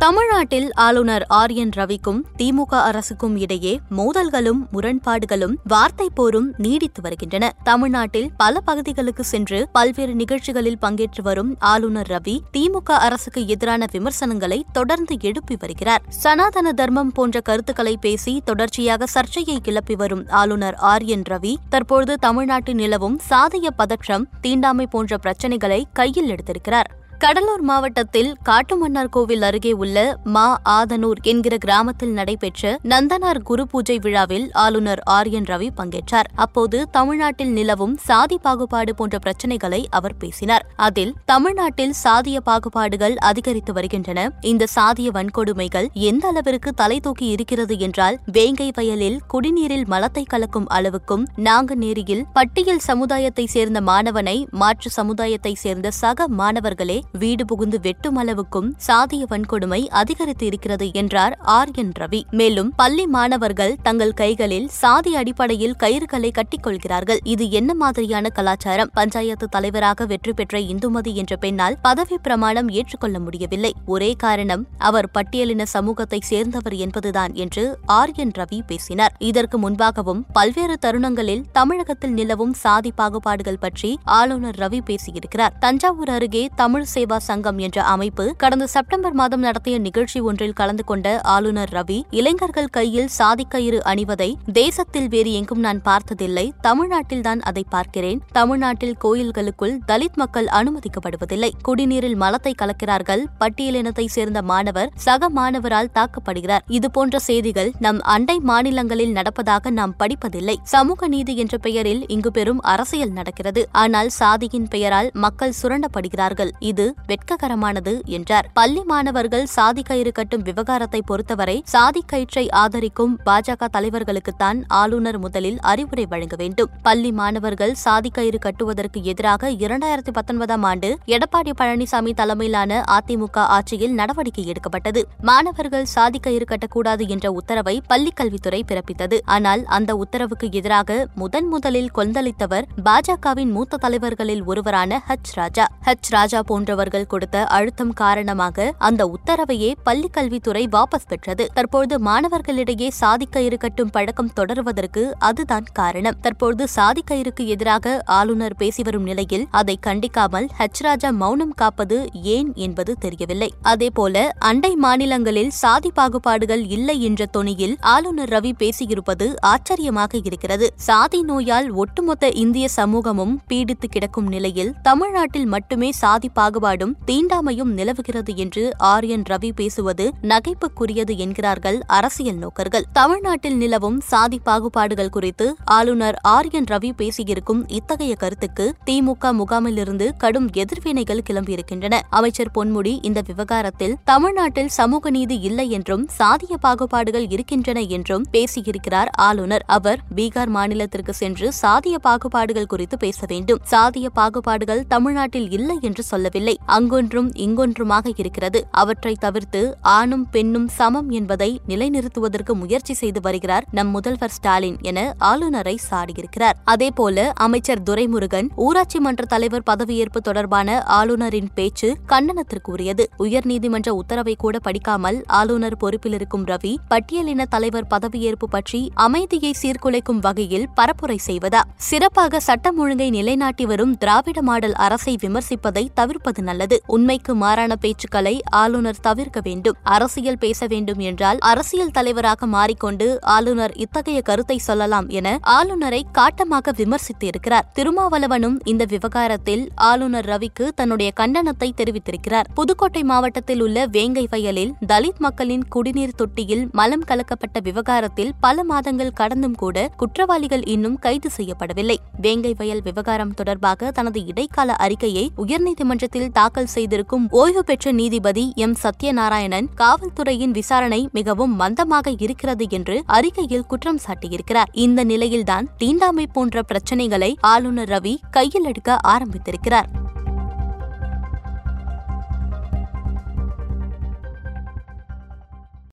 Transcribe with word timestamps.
தமிழ்நாட்டில் 0.00 0.72
ஆளுநர் 0.72 1.24
R 1.28 1.50
N 1.50 1.72
ரவிக்கும் 1.76 2.20
திமுக 2.38 2.74
அரசுக்கும் 2.74 3.36
இடையே 3.36 3.80
மோதல்களும் 3.96 4.60
முரண்பாடுகளும் 4.70 5.56
வார்த்தை 5.64 6.10
போரும் 6.14 6.54
நீடித்து 6.56 7.00
வருகின்றன. 7.02 7.52
தமிழ்நாட்டில் 7.64 8.30
பல 8.36 8.60
பகுதிகளுக்கு 8.60 9.24
சென்று 9.24 9.68
பல்வேறு 9.72 10.14
நிகழ்ச்சிகளில் 10.14 10.78
பங்கேற்று 10.80 11.22
வரும் 11.22 11.56
ஆளுநர் 11.58 12.06
ரவி 12.06 12.36
திமுக 12.52 12.90
அரசுக்கு 12.90 13.46
எதிரான 13.46 13.86
விமர்சனங்களை 13.92 14.64
தொடர்ந்து 14.72 15.16
எழுப்பி 15.20 15.56
வருகிறார். 15.58 16.02
சனாதன 16.08 16.72
தர்மம் 16.72 17.12
போன்ற 17.12 17.40
கருத்துக்களை 17.40 17.96
பேசி 17.96 18.42
தொடர்ச்சியாக 18.44 19.06
சர்ச்சையை 19.06 19.60
கிளப்பி 19.62 19.94
வரும் 19.94 20.28
ஆளுநர் 20.28 20.74
ஆர் 20.74 21.02
என் 21.02 21.22
ரவி 21.22 21.54
தற்பொழுது 21.68 22.16
தமிழ்நாட்டில் 22.18 22.74
நிலவும் 22.74 23.20
சாதிய 23.30 23.66
பதற்றம் 23.76 24.28
தீண்டாமை 24.40 24.86
போன்ற 24.86 25.18
பிரச்சினைகளை 25.18 25.86
கையில் 25.92 26.30
எடுத்திருக்கிறார். 26.30 26.90
கடலூர் 27.22 27.62
மாவட்டத்தில் 27.62 28.28
காட்டுமன்னார் 28.42 29.10
கோவில் 29.10 29.42
அருகே 29.42 29.72
உள்ள 29.72 29.96
மா 30.24 30.44
ஆதனூர் 30.74 31.18
என்கிற 31.22 31.56
கிராமத்தில் 31.56 32.12
நடைபெற்ற 32.12 32.78
நந்தனார் 32.82 33.40
குரு 33.42 33.64
பூஜை 33.66 33.96
விழாவில் 33.98 34.46
ஆளுநர் 34.52 35.02
ஆர் 35.06 35.28
என் 35.28 35.44
ரவி 35.44 35.68
பங்கேற்றார். 35.76 36.28
அப்போது 36.34 36.78
தமிழ்நாட்டில் 36.90 37.52
நிலவும் 37.52 37.96
சாதி 37.96 38.38
பாகுபாடு 38.38 38.94
போன்ற 38.94 39.18
பிரச்சினைகளை 39.18 39.86
அவர் 39.90 40.16
பேசினார். 40.16 40.64
அதில் 40.76 41.12
தமிழ்நாட்டில் 41.24 41.94
சாதிய 42.04 42.40
பாகுபாடுகள் 42.40 43.16
அதிகரித்து 43.30 43.72
வருகின்றன. 43.72 44.24
இந்த 44.42 44.68
சாதிய 44.76 45.10
வன்கொடுமைகள் 45.10 45.90
எந்த 46.10 46.26
அளவிற்கு 46.28 46.72
தலை 46.72 46.98
தூக்கி 47.00 47.26
இருக்கிறது 47.26 47.78
என்றால் 47.78 48.18
வேங்கை 48.32 48.70
வயலில் 48.76 49.20
குடிநீரில் 49.28 49.86
மலத்தை 49.86 50.24
கலக்கும் 50.24 50.70
அளவுக்கும் 50.70 51.26
நாங்குநேரியில் 51.36 52.24
பட்டியல் 52.32 52.82
சமுதாயத்தை 52.88 53.46
சேர்ந்த 53.46 53.80
மாணவனை 53.80 54.36
மாற்று 54.50 54.90
சமுதாயத்தை 54.90 55.54
சேர்ந்த 55.66 55.90
சக 55.90 56.28
மாணவர்களே 56.40 57.00
வீடு 57.12 57.44
புகுந்து 57.44 57.80
வெட்டும் 57.80 58.18
அளவுக்கும் 58.18 58.68
சாதிய 58.86 59.22
வன்கொடுமை 59.30 59.86
அதிகரித்து 59.88 60.46
இருக்கிறது 60.46 60.92
என்றார் 60.92 61.38
ஆர் 61.42 61.70
என் 61.74 61.92
ரவி. 61.98 62.22
மேலும் 62.30 62.72
பள்ளி 62.76 63.06
மாணவர்கள் 63.06 63.76
தங்கள் 63.82 64.12
கைகளில் 64.12 64.68
சாதி 64.68 65.16
அடிப்படையில் 65.16 65.76
கயிறுகளை 65.78 66.30
கட்டிக்கொள்கிறார்கள். 66.30 67.18
இது 67.22 67.50
என்ன 67.50 67.74
மாதிரியான 67.74 68.28
கலாச்சாரம்? 68.28 68.90
பஞ்சாயத்து 68.92 69.48
தலைவராக 69.48 70.04
வெற்றி 70.04 70.32
பெற்ற 70.32 70.58
இந்துமதி 70.58 71.14
என்ற 71.14 71.36
பெண்ணால் 71.36 71.76
பதவி 71.82 72.18
பிரமாணம் 72.18 72.68
ஏற்றுக்கொள்ள 72.68 73.18
முடியவில்லை. 73.18 73.74
ஒரே 73.86 74.12
காரணம் 74.12 74.66
அவர் 74.78 75.10
பட்டியலின 75.18 75.62
சமூகத்தை 75.62 76.20
சேர்ந்தவர் 76.22 76.74
என்பதுதான் 76.74 77.34
என்று 77.34 77.78
ஆர் 77.86 78.12
என் 78.14 78.30
ரவி 78.38 78.60
பேசினார். 78.66 79.14
இதற்கு 79.18 79.70
முன்பாகவும் 79.70 80.24
பல்வேறு 80.32 80.78
தருணங்களில் 80.78 81.44
தமிழகத்தில் 81.52 82.12
நிலவும் 82.12 82.52
சாதி 82.52 82.92
பாகுபாடுகள் 82.96 83.58
பற்றி 83.60 83.98
ஆளுநர் 84.04 84.56
ரவி 84.56 84.80
பேசியிருக்கிறார். 84.86 85.58
தஞ்சாவூர் 85.58 86.08
அருகே 86.08 86.48
தமிழ் 86.54 86.88
சேவா 87.00 87.16
சங்கம் 87.16 87.58
என்ற 87.58 87.82
அமைப்பு 87.82 88.34
கடந்த 88.36 88.66
செப்டம்பர் 88.66 89.12
மாதம் 89.12 89.40
நடத்திய 89.40 89.78
நிகழ்ச்சி 89.78 90.20
ஒன்றில் 90.20 90.52
கலந்து 90.52 90.84
கொண்ட 90.84 91.20
ஆளுநர் 91.20 91.70
ரவி 91.72 92.02
இளைஞர்கள் 92.10 92.66
கையில் 92.66 93.08
சாதிக்கயிறு 93.18 93.78
அணிவதை 93.92 94.34
தேசத்தில் 94.52 95.08
வேறு 95.08 95.32
எங்கும் 95.32 95.60
நான் 95.60 95.82
பார்த்ததில்லை. 95.82 96.52
தமிழ்நாட்டில்தான் 96.60 97.40
அதை 97.40 97.64
பார்க்கிறேன். 97.68 98.22
தமிழ்நாட்டில் 98.32 98.96
கோயில்களுக்குள் 99.04 99.78
தலித் 99.86 100.14
மக்கள் 100.14 100.44
அனுமதிக்கப்படுவதில்லை. 100.44 101.50
குடிநீரில் 101.68 102.16
மலத்தை 102.16 102.54
கலக்கிறார்கள். 102.62 103.24
பட்டியலினத்தை 103.40 104.06
சேர்ந்த 104.06 104.42
மாணவர் 104.42 104.90
சக 104.94 105.30
மாணவரால் 105.30 105.90
தாக்கப்படுகிறார். 105.94 106.60
இதுபோன்ற 106.66 107.18
செய்திகள் 107.18 107.72
நம் 107.78 108.00
அண்டை 108.00 108.40
மாநிலங்களில் 108.40 109.12
நடப்பதாக 109.12 109.70
நாம் 109.70 109.94
படிப்பதில்லை. 109.98 110.56
சமூக 110.62 111.08
நீதி 111.08 111.36
என்ற 111.36 111.58
பெயரில் 111.58 112.08
இங்கு 112.08 112.30
பெரும் 112.30 112.60
அரசியல் 112.60 113.10
நடக்கிறது. 113.10 113.68
ஆனால் 113.72 114.08
சாதியின் 114.08 114.68
பெயரால் 114.68 115.10
மக்கள் 115.12 115.52
சுரண்டப்படுகிறார்கள். 115.62 116.50
இது 116.58 116.89
வெட்ககரமானது 117.06 118.04
என்றார். 118.04 118.50
பள்ளி 118.54 118.82
மாணவர்கள் 118.82 119.46
சாதி 119.46 119.82
கயிறு 119.82 120.12
கட்டும் 120.12 120.42
விவகாரத்தை 120.42 121.02
பொறுத்தவரை 121.02 121.62
சாதி 121.64 122.02
கயிற்றை 122.06 122.50
ஆதரிக்கும் 122.50 123.18
பாஜக 123.26 123.68
தலைவர்களுக்குத்தான் 123.72 124.62
ஆளுநர் 124.66 125.18
முதலில் 125.18 125.58
அறிவுரை 125.60 126.06
வழங்க 126.06 126.36
வேண்டும். 126.36 126.68
பள்ளி 126.82 127.12
மாணவர்கள் 127.12 127.74
சாதி 127.74 128.08
கயிறு 128.08 128.38
கட்டுவதற்கு 128.38 129.02
எதிராக 129.02 129.50
இரண்டாயிரத்தி 129.50 130.10
பத்தொன்பதாம் 130.12 130.62
ஆண்டு 130.62 130.98
எடப்பாடி 131.06 131.52
பழனிசாமி 131.60 132.14
தலைமையிலான 132.14 132.84
அதிமுக 132.90 133.36
ஆட்சியில் 133.36 133.94
நடவடிக்கை 133.94 134.46
எடுக்கப்பட்டது. 134.46 135.08
மாணவர்கள் 135.20 135.84
சாதி 135.84 136.18
கயிறு 136.18 136.46
கட்டக்கூடாது 136.48 137.08
என்ற 137.08 137.32
உத்தரவை 137.32 137.82
பள்ளிக்கல்வித்துறை 137.88 138.62
பிறப்பித்தது. 138.66 139.18
ஆனால் 139.24 139.64
அந்த 139.64 139.96
உத்தரவுக்கு 139.96 140.48
எதிராக 140.50 141.06
முதன் 141.14 141.46
முதலில் 141.46 141.90
கொந்தளித்தவர் 141.94 142.62
பாஜகவின் 142.84 143.50
மூத்த 143.50 143.76
தலைவர்களில் 143.76 144.44
ஒருவரான 144.44 145.02
ஹச் 145.08 145.32
ராஜா. 145.32 145.68
ஹச் 145.84 146.08
ராஜா 146.08 146.42
போன்றவர் 146.42 146.79
போன்றவர்கள் 146.80 147.10
கொடுத்த 147.12 147.38
அழுத்தம் 147.56 147.92
காரணமாக 147.92 148.66
அந்த 148.78 149.02
உத்தரவையே 149.14 149.70
பள்ளிக் 149.82 150.12
கல்வித்துறை 150.12 150.62
வாபஸ் 150.72 151.08
பெற்றது. 151.08 151.44
தற்போது 151.54 151.94
மாணவர்களிடையே 152.04 152.88
சாதிக்கயிறு 153.00 153.56
கட்டும் 153.58 153.90
பழக்கம் 153.90 154.30
தொடருவதற்கு 154.36 155.02
அதுதான் 155.28 155.66
காரணம். 155.72 156.16
தற்போது 156.20 156.62
சாதிக்கயிறுக்கு 156.76 157.44
எதிராக 157.46 157.94
ஆளுநர் 158.18 158.56
பேசி 158.56 158.82
வரும் 158.82 159.02
நிலையில் 159.02 159.44
அதை 159.60 159.76
கண்டிக்காமல் 159.86 160.46
ஹச் 160.58 160.82
ராஜா 160.82 161.10
மௌனம் 161.22 161.54
காப்பது 161.54 161.98
ஏன் 162.36 162.50
என்பது 162.66 162.94
தெரியவில்லை. 162.98 163.50
அதேபோல 163.62 164.24
அண்டை 164.38 164.72
மாநிலங்களில் 164.76 165.52
சாதி 165.62 165.92
பாகுபாடுகள் 165.98 166.64
இல்லை 166.76 166.96
என்ற 167.02 167.28
தொனியில் 167.36 167.76
ஆளுநர் 167.94 168.32
ரவி 168.36 168.54
பேசியிருப்பது 168.62 169.28
ஆச்சரியமாக 169.52 170.12
இருக்கிறது. 170.24 170.68
சாதி 170.88 171.22
நோயால் 171.22 171.70
ஒட்டுமொத்த 171.82 172.32
இந்திய 172.44 172.68
சமூகமும் 172.78 173.36
பீடித்து 173.48 173.86
கிடக்கும் 173.88 174.28
நிலையில் 174.36 174.74
தமிழ்நாட்டில் 174.82 175.48
மட்டுமே 175.56 175.88
சாதி 176.02 176.28
பாகுபாடும் 176.60 176.94
தீண்டாமையும் 177.06 177.70
நிலவுகிறது 177.72 178.36
என்று 178.36 178.72
ஆர் 178.78 179.04
என் 179.04 179.22
ரவி 179.22 179.50
பேசுவது 179.54 180.12
நகைப்புக்குரியது 180.22 181.16
என்கிறார்கள் 181.16 181.78
அரசியல் 181.86 182.36
நோக்கர்கள். 182.36 182.84
தமிழ்நாட்டில் 182.92 183.56
நிலவும் 183.56 184.00
சாதி 184.00 184.40
பாகுபாடுகள் 184.44 185.08
குறித்து 185.08 185.54
ஆளுநர் 185.64 186.16
ஆர் 186.22 186.48
என் 186.50 186.64
ரவி 186.64 186.90
பேசியிருக்கும் 186.98 187.62
இத்தகைய 187.66 188.14
கருத்துக்கு 188.14 188.74
திமுக 188.86 189.32
முகாமிலிருந்து 189.32 190.16
கடும் 190.16 190.48
எதிர்வினைகள் 190.52 191.22
கிளம்பியிருக்கின்றன. 191.30 192.00
அமைச்சர் 192.10 192.50
பொன்முடி 192.54 192.98
இந்த 193.02 193.22
விவகாரத்தில் 193.26 193.96
தமிழ்நாட்டில் 194.04 194.68
சமூக 194.68 195.10
நீதி 195.10 195.38
இல்லை 195.40 195.70
என்றும் 195.70 196.08
சாதிய 196.18 196.56
பாகுபாடுகள் 196.62 197.26
இருக்கின்றன 197.30 197.80
என்றும் 197.80 198.26
பேசியிருக்கிறார் 198.32 199.08
ஆளுநர். 199.16 199.64
அவர் 199.66 200.00
பீகார் 200.16 200.54
மாநிலத்திற்கு 200.54 201.10
சென்று 201.10 201.52
சாதிய 201.62 201.94
பாகுபாடுகள் 202.02 202.66
குறித்து 202.66 202.96
பேச 202.96 203.26
வேண்டும். 203.26 203.60
சாதிய 203.70 204.06
பாகுபாடுகள் 204.14 204.86
தமிழ்நாட்டில் 204.88 205.50
இல்லை 205.50 205.78
என்று 205.80 206.02
சொல்லவில்லை. 206.02 206.49
அங்கொன்றும் 206.66 207.30
இங்கொன்றுமாக 207.34 208.12
இருக்கிறது. 208.16 208.68
அவற்றை 208.70 209.16
தவிர்த்து 209.20 209.76
ஆணும் 209.80 210.26
பெண்ணும் 210.30 210.68
சமம் 210.68 211.10
என்பதை 211.10 211.60
நிலைநிறுத்துவதற்கு 211.68 212.52
முயற்சி 212.52 212.94
செய்து 212.94 213.20
வருகிறார் 213.20 213.64
நம் 213.70 213.88
முதல்வர் 213.88 214.30
ஸ்டாலின் 214.30 214.78
என 214.80 215.14
ஆளுநரை 215.18 215.78
சாடியிருக்கிறார். 215.90 216.56
அதேபோல 216.64 217.32
அமைச்சர் 217.36 217.82
துரைமுருகன் 217.82 218.48
ஊராட்சி 218.56 218.98
மன்ற 218.98 219.24
தலைவர் 219.24 219.62
பதவியேற்பு 219.70 220.20
தொடர்பான 220.22 220.82
ஆளுநரின் 220.82 221.50
பேச்சு 221.54 221.96
கண்டனத்திற்குரியது 222.08 223.04
உயர்நீதிமன்ற 223.18 223.88
உத்தரவை 223.88 224.34
கூட 224.38 224.58
படிக்காமல் 224.58 225.24
ஆளுநர் 225.26 225.76
பொறுப்பில் 225.76 226.12
இருக்கும் 226.12 226.46
ரவி 226.46 226.74
பட்டியலின 226.90 227.42
தலைவர் 227.48 227.86
பதவியேற்பு 227.90 228.46
பற்றி 228.50 228.90
அமைதியை 228.94 229.54
சீர்குலைக்கும் 229.62 230.20
வகையில் 230.20 230.68
பரப்புரை 230.76 231.18
செய்வதா? 231.26 231.60
சிறப்பாக 231.76 232.40
சட்டம் 232.40 232.78
ஒழுங்கை 232.78 233.10
நிலைநாட்டி 233.10 233.66
வரும் 233.66 233.96
திராவிட 233.96 234.42
மாடல் 234.42 234.72
அரசை 234.72 235.16
விமர்சிப்பதை 235.22 235.86
தவிர்ப்பது 235.94 236.39
நல்லது. 236.42 236.82
உண்மைக்கு 236.86 237.34
மாறான 237.34 237.74
பேச்சுக்களை 237.80 238.38
ஆளுநர் 238.50 239.00
தவிர்க்க 239.00 239.40
வேண்டும். 239.42 239.76
அரசியல் 239.82 240.38
பேச 240.38 240.66
வேண்டும் 240.66 240.98
என்றால் 240.98 241.38
அரசியல் 241.40 241.90
தலைவராக 241.90 242.46
மாறிக்கொண்டு 242.46 243.22
ஆளுநர் 243.22 243.74
இத்தகைய 243.76 244.20
கருத்தை 244.20 244.58
சொல்லலாம் 244.58 245.08
என 245.08 245.38
ஆளுநரை 245.42 246.06
காட்டமாக 246.12 246.72
விமர்சித்திருக்கிறார். 246.76 247.66
திருமாவளவனும் 247.74 248.56
இந்த 248.64 248.84
விவகாரத்தில் 248.88 249.68
ஆளுநர் 249.74 250.24
ரவிக்கு 250.24 250.68
தன்னுடைய 250.68 251.12
கண்டனத்தை 251.20 251.70
தெரிவித்திருக்கிறார். 251.76 252.44
புதுக்கோட்டை 252.54 253.02
மாவட்டத்தில் 253.02 253.60
உள்ள 253.60 253.86
வேங்கை 253.86 254.26
வயலில் 254.30 254.74
தலித் 254.86 255.18
மக்களின் 255.18 255.68
குடிநீர் 255.68 256.14
தொட்டியில் 256.14 256.68
மலம் 256.72 257.04
கலக்கப்பட்ட 257.08 257.60
விவகாரத்தில் 257.62 258.32
பல 258.40 258.64
மாதங்கள் 258.64 259.12
கடந்தும் 259.12 259.54
கூட 259.54 259.90
குற்றவாளிகள் 259.96 260.64
இன்னும் 260.64 260.98
கைது 260.98 261.30
செய்யப்படவில்லை. 261.36 261.96
வேங்கை 262.20 262.54
வயல் 262.56 262.82
விவகாரம் 262.82 263.34
தொடர்பாக 263.34 263.90
தனது 263.90 264.26
இடைக்கால 264.26 264.72
அறிக்கையை 264.72 265.30
உயர்நீதிமன்றத்தில் 265.36 266.29
தாக்கல் 266.30 266.66
செய்திருக்கும் 266.66 267.26
ஓய்வு 267.30 267.64
பெற்ற 267.64 267.92
நீதிபதி 267.92 268.52
எம். 268.56 268.74
சத்யநாராயணன் 268.82 269.66
காவல்துறையின் 269.76 270.50
விசாரணை 270.50 271.08
மிகவும் 271.12 271.60
மந்தமாக 271.60 272.14
இருக்கிறது 272.18 272.66
என்று 272.68 273.02
அறிக்கையில் 273.06 273.66
குற்றம் 273.66 273.98
சாட்டியிருக்கிறார். 274.06 274.70
இந்த 274.72 275.04
நிலையில்தான் 275.04 275.68
தீண்டாமை 275.76 276.26
போன்ற 276.26 276.62
பிரச்சினைகளை 276.62 277.38
ஆளுநர் 277.40 277.88
ரவி 277.88 278.16
கையில் 278.30 278.64
எடுக்க 278.64 278.96
ஆரம்பித்திருக்கிறார். 279.06 279.99